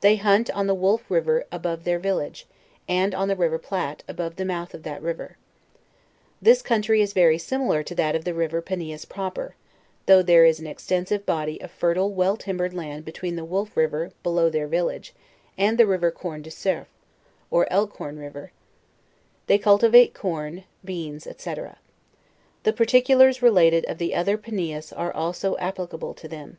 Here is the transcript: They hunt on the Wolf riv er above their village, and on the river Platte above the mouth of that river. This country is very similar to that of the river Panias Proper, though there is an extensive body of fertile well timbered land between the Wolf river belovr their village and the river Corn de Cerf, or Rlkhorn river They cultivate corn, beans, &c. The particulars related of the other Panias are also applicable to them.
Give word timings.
They 0.00 0.16
hunt 0.16 0.50
on 0.50 0.66
the 0.66 0.74
Wolf 0.74 1.08
riv 1.08 1.28
er 1.28 1.44
above 1.52 1.84
their 1.84 2.00
village, 2.00 2.46
and 2.88 3.14
on 3.14 3.28
the 3.28 3.36
river 3.36 3.58
Platte 3.60 4.02
above 4.08 4.34
the 4.34 4.44
mouth 4.44 4.74
of 4.74 4.82
that 4.82 5.00
river. 5.00 5.36
This 6.42 6.62
country 6.62 7.00
is 7.00 7.12
very 7.12 7.38
similar 7.38 7.84
to 7.84 7.94
that 7.94 8.16
of 8.16 8.24
the 8.24 8.34
river 8.34 8.60
Panias 8.60 9.04
Proper, 9.08 9.54
though 10.06 10.20
there 10.20 10.44
is 10.44 10.58
an 10.58 10.66
extensive 10.66 11.24
body 11.24 11.60
of 11.62 11.70
fertile 11.70 12.10
well 12.12 12.36
timbered 12.36 12.74
land 12.74 13.04
between 13.04 13.36
the 13.36 13.44
Wolf 13.44 13.76
river 13.76 14.10
belovr 14.24 14.50
their 14.50 14.66
village 14.66 15.14
and 15.56 15.78
the 15.78 15.86
river 15.86 16.10
Corn 16.10 16.42
de 16.42 16.50
Cerf, 16.50 16.88
or 17.48 17.68
Rlkhorn 17.70 18.18
river 18.18 18.50
They 19.46 19.58
cultivate 19.58 20.12
corn, 20.12 20.64
beans, 20.84 21.28
&c. 21.38 21.54
The 22.64 22.72
particulars 22.72 23.42
related 23.42 23.84
of 23.84 23.98
the 23.98 24.12
other 24.16 24.36
Panias 24.36 24.92
are 24.92 25.12
also 25.12 25.56
applicable 25.58 26.14
to 26.14 26.26
them. 26.26 26.58